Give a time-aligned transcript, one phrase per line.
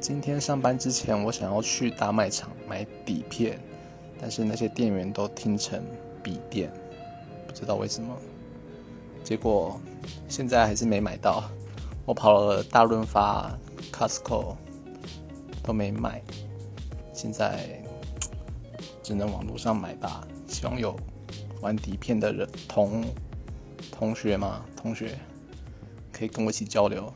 [0.00, 3.60] 今天上班之前我想要去大卖场买底片
[4.18, 5.84] 但是那些店员都听成
[6.22, 6.72] 笔电
[7.46, 8.16] 不知道为什么。
[9.22, 9.78] 结果
[10.26, 11.44] 现在还是没买到
[12.06, 13.54] 我跑了大润发
[13.92, 14.56] costco
[15.62, 16.22] 都没买
[17.12, 17.82] 现在
[19.02, 20.26] 只能网络上买吧。
[20.46, 20.96] 希望有
[21.60, 23.04] 玩底片的人同
[23.92, 25.18] 同学吗同学
[26.10, 27.12] 可以跟我一起交流。